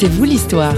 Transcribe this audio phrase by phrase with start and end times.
[0.00, 0.76] C'est vous l'histoire.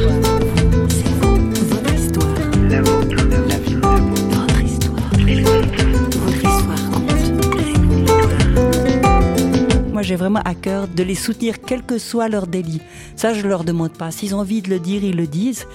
[9.93, 12.81] Moi, j'ai vraiment à cœur de les soutenir, quel que soit leur délit.
[13.15, 14.11] Ça, je leur demande pas.
[14.11, 15.67] S'ils ont envie de le dire, ils le disent.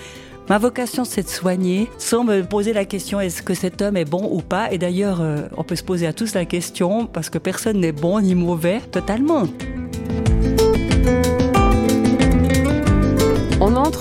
[0.50, 4.10] Ma vocation, c'est de soigner, sans me poser la question est-ce que cet homme est
[4.10, 4.72] bon ou pas?
[4.72, 7.92] Et d'ailleurs, euh, on peut se poser à tous la question, parce que personne n'est
[7.92, 9.44] bon ni mauvais, totalement.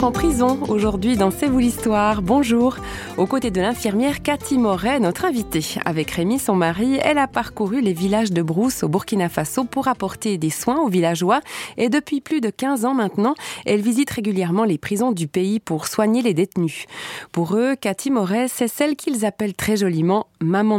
[0.02, 2.20] En prison aujourd'hui dans C'est vous l'histoire.
[2.20, 2.76] Bonjour.
[3.16, 5.64] Aux côtés de l'infirmière Cathy Moret, notre invitée.
[5.84, 9.88] Avec Rémi, son mari, elle a parcouru les villages de Brousse au Burkina Faso pour
[9.88, 11.40] apporter des soins aux villageois.
[11.76, 15.86] Et depuis plus de 15 ans maintenant, elle visite régulièrement les prisons du pays pour
[15.86, 16.86] soigner les détenus.
[17.32, 20.78] Pour eux, Cathy Moret, c'est celle qu'ils appellent très joliment Maman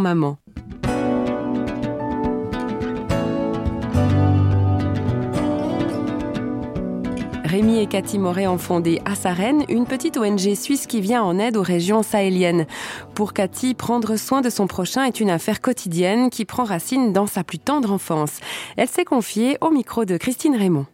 [7.55, 11.55] Rémi et Cathy Moret ont fondé Assaren, une petite ONG suisse qui vient en aide
[11.55, 12.65] aux régions sahéliennes.
[13.13, 17.27] Pour Cathy, prendre soin de son prochain est une affaire quotidienne qui prend racine dans
[17.27, 18.41] sa plus tendre enfance.
[18.75, 20.85] Elle s'est confiée au micro de Christine Raymond.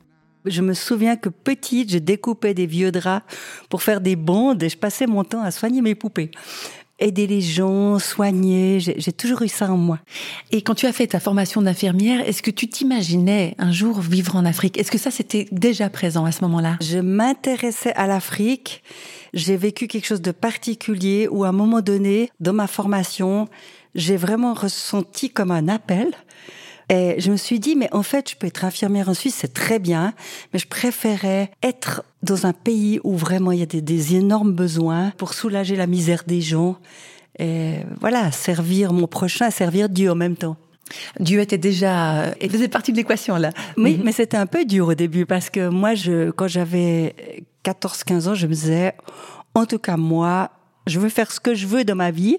[0.46, 3.26] Je me souviens que petite, je découpais des vieux draps
[3.68, 6.30] pour faire des bandes et je passais mon temps à soigner mes poupées
[7.02, 8.80] aider les gens, soigner.
[8.80, 10.00] J'ai toujours eu ça en moi.
[10.52, 14.36] Et quand tu as fait ta formation d'infirmière, est-ce que tu t'imaginais un jour vivre
[14.36, 14.78] en Afrique?
[14.78, 16.78] Est-ce que ça, c'était déjà présent à ce moment-là?
[16.82, 18.84] Je m'intéressais à l'Afrique.
[19.34, 23.48] J'ai vécu quelque chose de particulier où à un moment donné, dans ma formation,
[23.96, 26.12] j'ai vraiment ressenti comme un appel.
[26.92, 29.54] Et je me suis dit, mais en fait, je peux être infirmière en Suisse, c'est
[29.54, 30.14] très bien,
[30.52, 35.14] mais je préférais être dans un pays où vraiment il y a des, énormes besoins
[35.16, 36.76] pour soulager la misère des gens.
[37.40, 40.58] Et voilà, servir mon prochain, servir Dieu en même temps.
[41.18, 43.52] Dieu était déjà, il faisait partie de l'équation là.
[43.78, 44.04] Oui, mhm.
[44.04, 47.16] mais c'était un peu dur au début parce que moi, je, quand j'avais
[47.64, 48.96] 14-15 ans, je me disais,
[49.56, 50.52] en tout cas moi,
[50.88, 52.38] je veux faire ce que je veux dans ma vie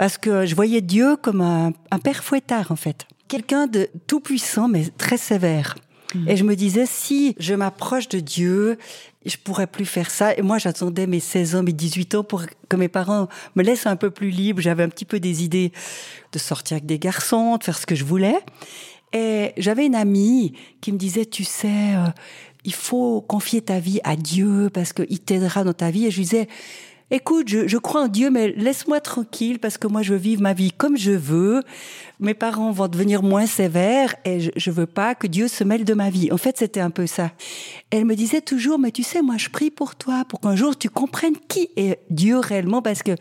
[0.00, 4.20] parce que je voyais Dieu comme un, un père fouettard en fait quelqu'un de tout
[4.20, 5.76] puissant, mais très sévère.
[6.14, 6.28] Mm.
[6.28, 8.76] Et je me disais, si je m'approche de Dieu,
[9.24, 10.34] je pourrais plus faire ça.
[10.36, 13.86] Et moi, j'attendais mes 16 ans, mes 18 ans pour que mes parents me laissent
[13.86, 14.60] un peu plus libre.
[14.60, 15.70] J'avais un petit peu des idées
[16.32, 18.38] de sortir avec des garçons, de faire ce que je voulais.
[19.12, 22.08] Et j'avais une amie qui me disait, tu sais, euh,
[22.64, 26.06] il faut confier ta vie à Dieu parce qu'il t'aidera dans ta vie.
[26.06, 26.48] Et je lui disais,
[27.10, 30.52] écoute, je, crois en Dieu, mais laisse-moi tranquille parce que moi, je veux vivre ma
[30.52, 31.62] vie comme je veux.
[32.18, 35.84] Mes parents vont devenir moins sévères et je, je veux pas que Dieu se mêle
[35.84, 36.30] de ma vie.
[36.32, 37.32] En fait, c'était un peu ça.
[37.90, 40.76] Elle me disait toujours, mais tu sais, moi, je prie pour toi, pour qu'un jour
[40.76, 43.12] tu comprennes qui est Dieu réellement, parce que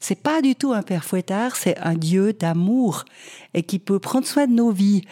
[0.00, 3.04] c'est pas du tout un père fouettard, c'est un Dieu d'amour
[3.54, 5.02] et qui peut prendre soin de nos vies.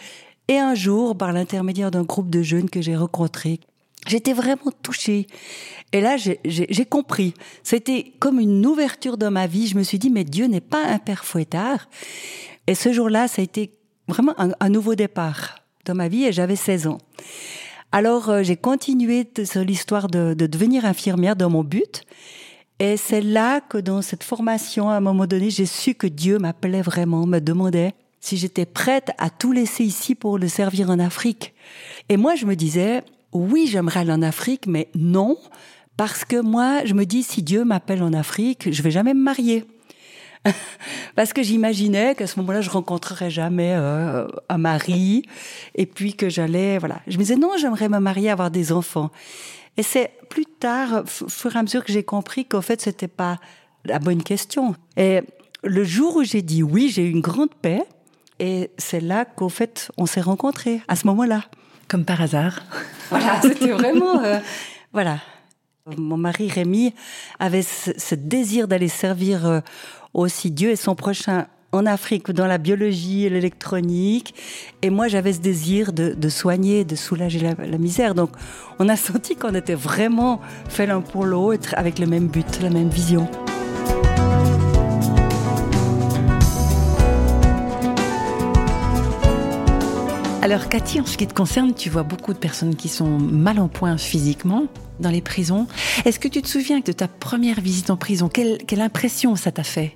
[0.49, 3.59] Et un jour, par l'intermédiaire d'un groupe de jeunes que j'ai rencontré,
[4.07, 5.27] J'étais vraiment touchée.
[5.93, 7.33] Et là, j'ai compris.
[7.63, 9.67] C'était comme une ouverture dans ma vie.
[9.67, 11.89] Je me suis dit, mais Dieu n'est pas un père fouettard.
[12.67, 13.71] Et ce jour-là, ça a été
[14.07, 16.97] vraiment un, nouveau départ dans ma vie et j'avais 16 ans.
[17.91, 22.03] Alors, euh, j'ai continué sur l'histoire de, de devenir infirmière dans mon but.
[22.79, 26.37] Et c'est là que dans cette formation, à un moment donné, j'ai su que Dieu
[26.37, 30.99] m'appelait vraiment, me demandait si j'étais prête à tout laisser ici pour le servir en
[30.99, 31.53] Afrique.
[32.09, 33.03] Et moi, je me disais,
[33.33, 35.37] oui, j'aimerais aller en Afrique, mais non,
[35.97, 39.21] parce que moi, je me dis, si Dieu m'appelle en Afrique, je vais jamais me
[39.21, 39.65] marier.
[41.15, 45.23] parce que j'imaginais qu'à ce moment-là, je rencontrerais jamais euh, un mari,
[45.75, 47.01] et puis que j'allais, voilà.
[47.07, 49.11] Je me disais, non, j'aimerais me marier, avoir des enfants.
[49.77, 53.07] Et c'est plus tard, au fur et à mesure que j'ai compris qu'en fait, c'était
[53.07, 53.37] pas
[53.85, 54.75] la bonne question.
[54.97, 55.21] Et
[55.63, 57.83] le jour où j'ai dit oui, j'ai eu une grande paix,
[58.39, 61.43] et c'est là qu'au fait, on s'est rencontrés, à ce moment-là.
[61.87, 62.61] Comme par hasard.
[63.09, 64.39] Voilà, c'était vraiment, euh,
[64.91, 65.19] voilà.
[65.95, 66.93] Mon mari Rémi
[67.39, 69.61] avait ce, désir d'aller servir euh,
[70.13, 74.35] aussi Dieu et son prochain en Afrique, dans la biologie et l'électronique.
[74.81, 78.13] Et moi, j'avais ce désir de, soigner, de soulager la, la, misère.
[78.13, 78.31] Donc,
[78.79, 82.69] on a senti qu'on était vraiment fait l'un pour l'autre, avec le même but, la
[82.69, 83.29] même vision.
[90.47, 93.59] Alors Cathy, en ce qui te concerne, tu vois beaucoup de personnes qui sont mal
[93.59, 94.67] en point physiquement
[95.01, 95.67] dans les prisons.
[96.05, 99.65] Est-ce que tu te souviens de ta première visite en prison quelle, impression ça t'a
[99.65, 99.93] fait?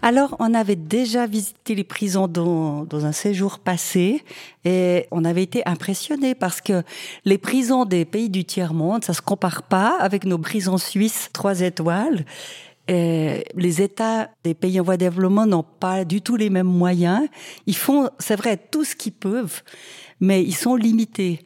[0.00, 4.22] Alors, on avait déjà visité les prisons dans, dans, un séjour passé
[4.64, 6.84] et on avait été impressionnés parce que
[7.24, 11.60] les prisons des pays du tiers-monde, ça se compare pas avec nos prisons suisses trois
[11.60, 12.24] étoiles.
[12.88, 16.66] Et les États des pays en voie de développement n'ont pas du tout les mêmes
[16.66, 17.28] moyens.
[17.66, 19.62] Ils font, c'est vrai, tout ce qu'ils peuvent,
[20.20, 21.44] mais ils sont limités.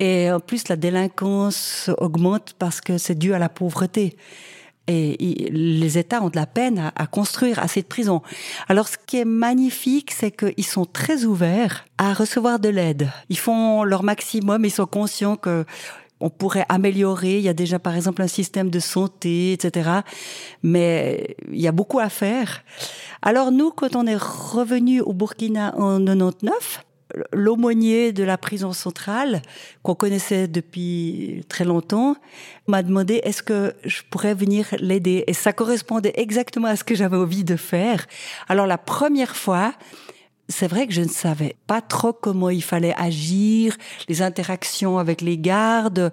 [0.00, 4.16] Et en plus, la délinquance augmente parce que c'est dû à la pauvreté.
[4.88, 8.20] Et les États ont de la peine à, construire assez de prisons.
[8.68, 13.08] Alors, ce qui est magnifique, c'est qu'ils sont très ouverts à recevoir de l'aide.
[13.28, 15.64] Ils font leur maximum, ils sont conscients que
[16.22, 17.36] on pourrait améliorer.
[17.38, 19.90] Il y a déjà, par exemple, un système de santé, etc.
[20.62, 22.62] Mais il y a beaucoup à faire.
[23.20, 26.84] Alors, nous, quand on est revenu au Burkina en 99,
[27.32, 29.42] l'aumônier de la prison centrale,
[29.82, 32.16] qu'on connaissait depuis très longtemps,
[32.66, 35.24] m'a demandé est-ce que je pourrais venir l'aider?
[35.26, 38.06] Et ça correspondait exactement à ce que j'avais envie de faire.
[38.48, 39.74] Alors la première fois,
[40.48, 43.76] c'est vrai que je ne savais pas trop comment il fallait agir,
[44.08, 46.12] les interactions avec les gardes,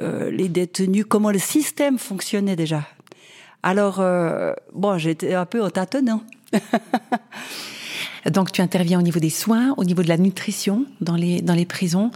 [0.00, 2.82] euh, les détenus, comment le système fonctionnait déjà.
[3.62, 6.22] Alors, euh, bon, j'étais un peu au tâtonnant.
[8.30, 11.54] Donc tu interviens au niveau des soins, au niveau de la nutrition dans les, dans
[11.54, 12.10] les prisons.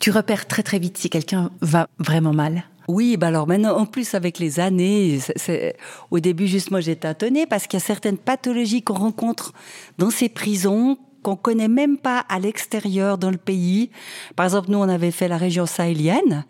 [0.00, 2.64] Tu repères très très vite si quelqu'un va vraiment mal.
[2.88, 5.76] Oui, bah alors maintenant, en plus avec les années, c'est,
[6.10, 9.52] au début juste moi j'étais étonnée parce qu'il y a certaines pathologies qu'on rencontre
[9.98, 13.90] dans ces prisons qu'on connaît même pas à l'extérieur dans le pays.
[14.36, 16.46] Par exemple, nous on avait fait la région sahélienne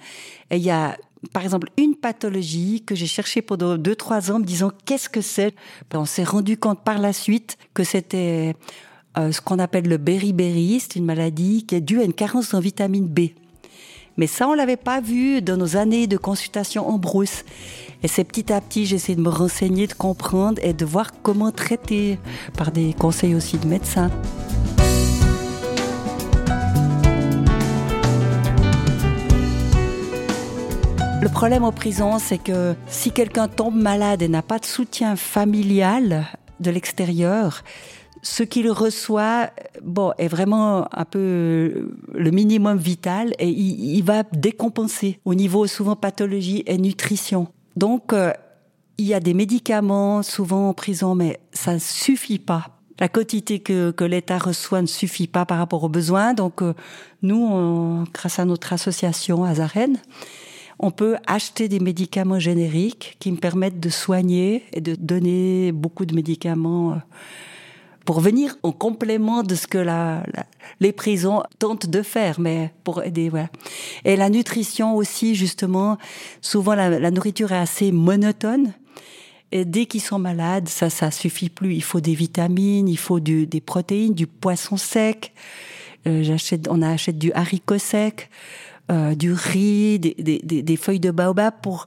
[0.50, 0.96] et il y a
[1.32, 5.20] par exemple, une pathologie que j'ai cherchée pendant deux, trois ans, me disant qu'est-ce que
[5.20, 5.52] c'est?
[5.90, 8.54] Ben, on s'est rendu compte par la suite que c'était
[9.18, 12.54] euh, ce qu'on appelle le beriberi, c'est une maladie qui est due à une carence
[12.54, 13.30] en vitamine B.
[14.18, 17.44] Mais ça, on l'avait pas vu dans nos années de consultation en brousse.
[18.02, 21.52] Et c'est petit à petit, j'essaie de me renseigner, de comprendre et de voir comment
[21.52, 22.18] traiter
[22.56, 24.10] par des conseils aussi de médecins.
[31.22, 35.14] Le problème en prison, c'est que si quelqu'un tombe malade et n'a pas de soutien
[35.14, 36.26] familial
[36.58, 37.62] de l'extérieur,
[38.22, 39.50] ce qu'il reçoit,
[39.82, 45.96] bon, est vraiment un peu le minimum vital et il, va décompenser au niveau souvent
[45.96, 47.48] pathologie et nutrition.
[47.76, 48.32] Donc, euh,
[48.98, 52.78] il y a des médicaments souvent en prison, mais ça ne suffit pas.
[53.00, 56.34] La quantité que, que l'État reçoit ne suffit pas par rapport aux besoins.
[56.34, 56.74] Donc, euh,
[57.22, 59.98] nous, grâce à notre association Azaren,
[60.78, 66.06] on peut acheter des médicaments génériques qui me permettent de soigner et de donner beaucoup
[66.06, 66.96] de médicaments euh,
[68.08, 70.22] pour venir en complément de ce que la,
[70.80, 73.50] les prisons tentent de faire, mais pour aider, voilà.
[74.06, 75.98] Et la nutrition aussi, justement,
[76.40, 78.72] souvent la, nourriture est assez monotone.
[79.52, 81.74] Et dès qu'ils sont malades, ça, ça suffit plus.
[81.74, 85.34] Il faut des vitamines, il faut du, des protéines, du poisson sec.
[86.06, 88.30] Euh, j'achète, on achète du haricot sec,
[88.90, 91.86] euh, du riz, des, des, des, feuilles de baobab pour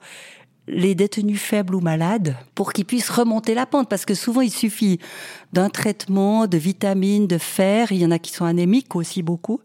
[0.68, 4.52] les détenus faibles ou malades pour qu'ils puissent remonter la pente parce que souvent il
[4.52, 5.00] suffit
[5.54, 9.60] d'un traitement de vitamines, de fer, il y en a qui sont anémiques aussi beaucoup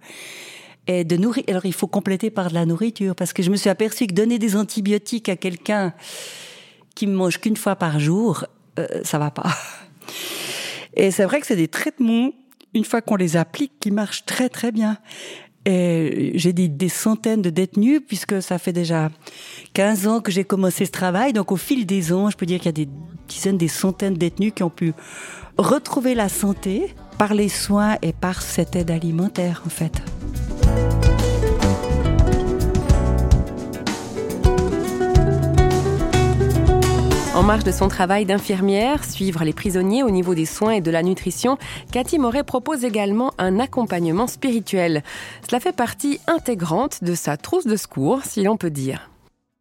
[0.87, 1.45] et de nourrir.
[1.49, 4.15] Alors il faut compléter par de la nourriture parce que je me suis aperçue que
[4.15, 5.93] donner des antibiotiques à quelqu'un
[6.95, 8.47] qui ne mange qu'une fois par jour,
[8.79, 9.55] euh, ça va pas.
[10.95, 12.31] Et c'est vrai que c'est des traitements
[12.75, 14.99] une fois qu'on les applique qui marchent très très bien.
[15.69, 19.11] Et j'ai dit des centaines de détenus puisque ça fait déjà
[19.75, 21.33] 15 ans que j'ai commencé ce travail.
[21.33, 22.89] Donc au fil des ans, je peux dire qu'il y a des
[23.27, 24.95] dizaines, des centaines de détenus qui ont pu
[25.59, 30.03] retrouver la santé par les soins et par cette aide alimentaire en fait.
[37.37, 40.91] En marge de son travail d'infirmière, suivre les prisonniers au niveau des soins et de
[40.91, 41.59] la nutrition,
[41.93, 45.03] Cathy Moret propose également un accompagnement spirituel.
[45.47, 49.11] Cela fait partie intégrante de sa trousse de secours, si l'on peut dire.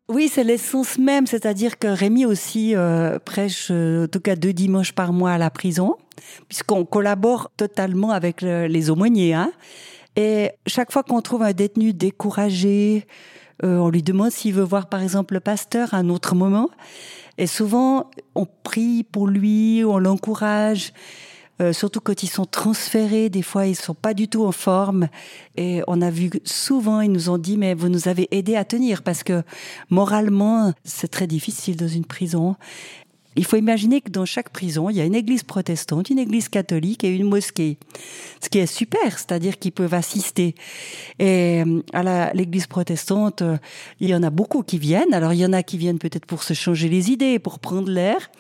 [0.08, 4.54] Oui, c'est l'essence même, c'est-à-dire que Rémi aussi euh, prêche, euh, en tout cas deux
[4.54, 5.98] dimanches par mois à la prison,
[6.48, 9.34] puisqu'on collabore totalement avec les aumôniers.
[9.34, 9.52] Hein.
[10.16, 13.06] Et chaque fois qu'on trouve un détenu découragé,
[13.64, 16.70] euh, on lui demande s'il veut voir par exemple le pasteur à un autre moment.
[17.38, 20.94] Et souvent, on prie pour lui, on l'encourage.
[21.62, 25.08] Euh, surtout quand ils sont transférés, des fois ils sont pas du tout en forme.
[25.56, 28.66] Et on a vu souvent, ils nous ont dit, mais vous nous avez aidé à
[28.66, 29.42] tenir parce que
[29.90, 32.56] moralement, c'est très difficile dans une prison.
[33.36, 36.50] Il faut imaginer que dans chaque prison, il y a une église protestante, une église
[36.50, 37.78] catholique et une mosquée.
[38.42, 40.56] Ce qui est super, c'est-à-dire qu'ils peuvent assister.
[41.20, 43.58] Et euh, à l'église protestante, euh,
[44.00, 45.14] il y en a beaucoup qui viennent.
[45.14, 47.90] Alors il y en a qui viennent peut-être pour se changer les idées, pour prendre
[47.90, 48.32] l'air.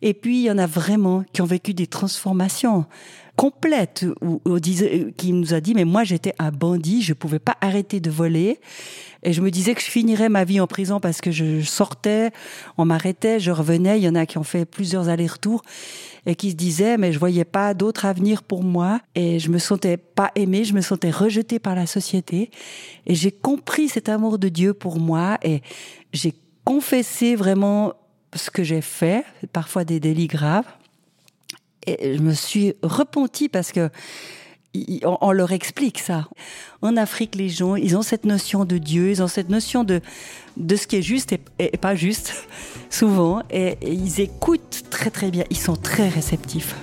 [0.00, 2.86] Et puis il y en a vraiment qui ont vécu des transformations.
[3.38, 7.38] Complète où, où disait, qui nous a dit mais moi j'étais un bandit, je pouvais
[7.38, 8.58] pas arrêter de voler
[9.22, 12.32] et je me disais que je finirais ma vie en prison parce que je sortais,
[12.78, 14.00] on m'arrêtait, je revenais.
[14.00, 15.62] Il y en a qui ont fait plusieurs allers-retours
[16.26, 19.58] et qui se disaient mais je voyais pas d'autre avenir pour moi et je me
[19.58, 22.50] sentais pas aimée, je me sentais rejetée par la société
[23.06, 25.62] et j'ai compris cet amour de Dieu pour moi et
[26.12, 27.92] j'ai confessé vraiment
[28.34, 30.66] ce que j'ai fait, parfois des délits graves.
[31.88, 33.88] Et je me suis repentie parce que
[35.02, 36.28] on, leur explique ça.
[36.82, 40.02] En Afrique, les gens, ils ont cette notion de Dieu, ils ont cette notion de,
[40.58, 42.46] de ce qui est juste et, pas juste,
[42.90, 46.74] souvent, et, ils écoutent très très bien, ils sont très réceptifs.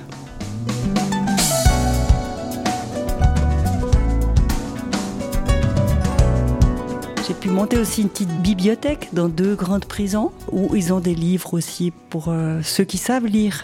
[7.28, 11.16] J'ai pu monter aussi une petite bibliothèque dans deux grandes prisons où ils ont des
[11.16, 13.64] livres aussi pour euh, ceux qui savent lire.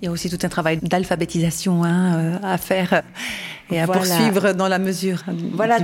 [0.00, 3.02] Il y a aussi tout un travail d'alphabétisation hein, euh, à faire
[3.70, 5.24] et à poursuivre dans la mesure.
[5.54, 5.78] Voilà,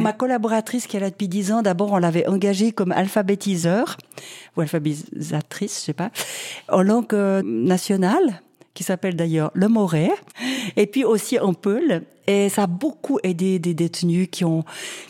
[0.00, 3.96] ma, collaboratrice qui est là depuis dix ans, d'abord on l'avait engagée comme alphabétiseur
[4.56, 6.10] ou alphabétisatrice, je sais pas,
[6.68, 8.42] en langue euh, nationale
[8.74, 10.10] qui s'appelle d'ailleurs le Moret,
[10.76, 12.02] et puis aussi en Peul.
[12.26, 14.64] Et ça a beaucoup aidé des détenus qui ont,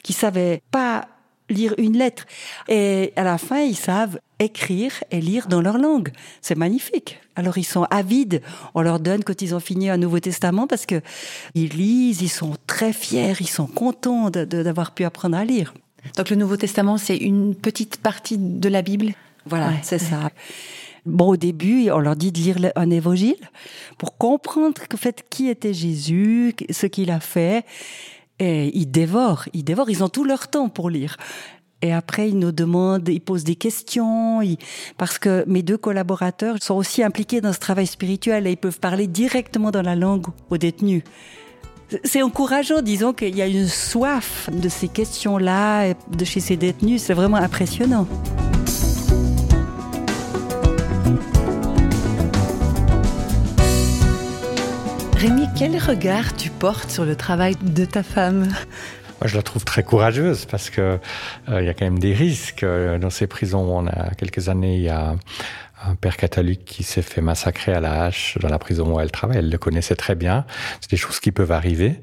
[0.04, 1.08] qui savaient pas
[1.48, 2.24] lire une lettre.
[2.68, 6.10] Et à la fin, ils savent écrire et lire dans leur langue.
[6.42, 7.20] C'est magnifique.
[7.36, 8.42] Alors ils sont avides.
[8.74, 11.00] On leur donne quand ils ont fini un Nouveau Testament parce que
[11.54, 15.74] ils lisent, ils sont très fiers, ils sont contents d'avoir pu apprendre à lire.
[16.16, 19.12] Donc le Nouveau Testament, c'est une petite partie de la Bible?
[19.46, 20.30] Voilà, c'est ça.
[21.04, 23.36] Bon, au début, on leur dit de lire un évangile
[23.96, 27.64] pour comprendre que fait qui était Jésus, ce qu'il a fait.
[28.38, 31.16] Et ils dévorent, ils dévorent, ils ont tout leur temps pour lire.
[31.82, 34.40] Et après, ils nous demandent, ils posent des questions,
[34.96, 38.80] parce que mes deux collaborateurs sont aussi impliqués dans ce travail spirituel et ils peuvent
[38.80, 41.02] parler directement dans la langue aux détenus.
[42.02, 47.02] C'est encourageant, disons qu'il y a une soif de ces questions-là de chez ces détenus.
[47.02, 48.08] C'est vraiment impressionnant.
[55.56, 58.48] Quel regard tu portes sur le travail de ta femme
[59.18, 60.98] moi, je la trouve très courageuse parce que
[61.48, 63.60] euh, il y a quand même des risques euh, dans ces prisons.
[63.60, 65.16] On a quelques années, il y a
[65.88, 69.10] un père catholique qui s'est fait massacrer à la hache dans la prison où elle
[69.10, 69.38] travaille.
[69.38, 70.44] Elle le connaissait très bien.
[70.80, 72.00] C'est des choses qui peuvent arriver,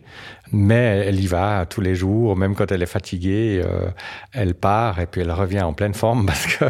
[0.52, 3.62] mais elle y va tous les jours, même quand elle est fatiguée.
[3.64, 3.90] Euh,
[4.32, 6.66] elle part et puis elle revient en pleine forme parce que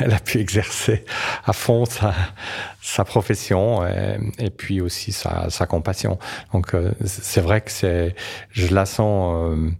[0.00, 1.04] elle a pu exercer
[1.44, 6.18] à fond sa, profession et, et puis aussi sa, compassion.
[6.52, 8.14] Donc euh, c'est vrai que c'est,
[8.50, 9.52] je la sens.
[9.52, 9.70] Euh,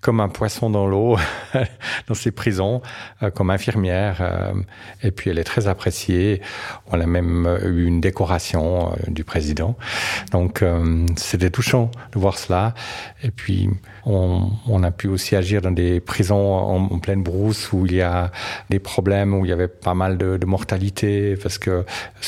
[0.00, 1.16] comme un poisson dans l'eau
[2.08, 2.80] dans ces prisons,
[3.22, 4.18] euh, comme infirmière.
[4.20, 4.52] Euh,
[5.02, 6.40] et puis elle est très appréciée.
[6.90, 9.76] On a même euh, eu une décoration du président.
[10.32, 10.64] Donc
[11.16, 12.74] c'était touchant de voir cela.
[13.22, 13.68] Et puis
[14.04, 18.30] on, a pu aussi agir dans des prisons en, pleine brousse où il y a
[18.70, 21.84] des problèmes, où il y avait pas mal de, de mortalité parce que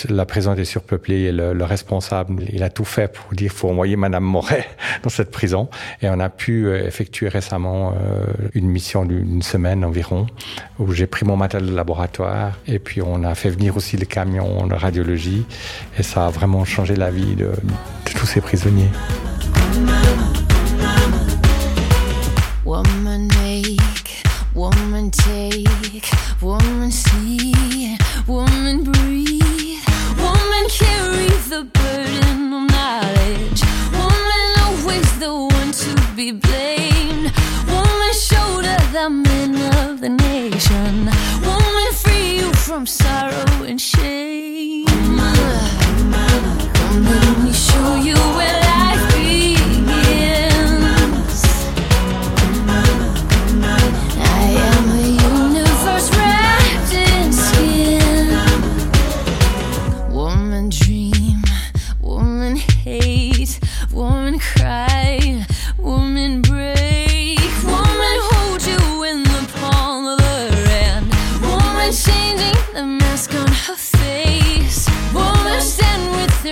[0.08, 3.70] la prison était surpeuplée et le, le, responsable, il a tout fait pour dire faut
[3.70, 4.66] envoyer Madame Moret
[5.02, 5.68] dans cette prison.
[6.02, 10.26] Et on a pu effectuer récemment euh, une mission d'une semaine environ,
[10.78, 14.06] où j'ai pris mon matériel de laboratoire et puis on a fait venir aussi les
[14.06, 15.44] camions de radiologie
[15.98, 18.90] et ça a vraiment changé la vie de, de tous ces prisonniers.
[22.64, 29.84] Woman make, woman take, woman see, woman breathe,
[30.16, 37.31] woman carry the burden of knowledge, woman always the one to be blamed.
[38.60, 39.54] The men
[39.88, 41.06] of the nation.
[41.44, 44.86] Woman, free you from sorrow and shame.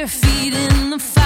[0.01, 1.20] their feet in the fire.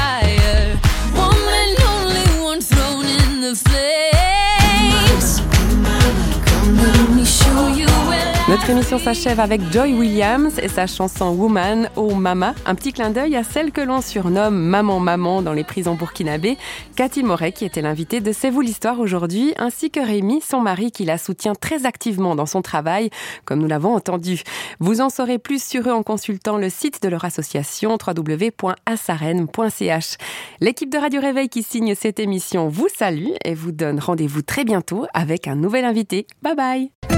[8.65, 13.11] Notre émission s'achève avec Joy Williams et sa chanson Woman, Oh Mama, un petit clin
[13.11, 16.57] d'œil à celle que l'on surnomme Maman Maman dans les prisons burkinabées,
[16.97, 20.93] Cathy Moret qui était l'invitée de C'est vous l'histoire aujourd'hui, ainsi que Rémi, son mari
[20.93, 23.11] qui la soutient très activement dans son travail,
[23.45, 24.41] comme nous l'avons entendu.
[24.81, 30.17] Vous en saurez plus sur eux en consultant le site de leur association www.assaren.ch.
[30.61, 34.65] L'équipe de Radio Réveil qui signe cette émission vous salue et vous donne rendez-vous très
[34.65, 36.27] bientôt avec un nouvel invité.
[36.41, 37.14] Bye bye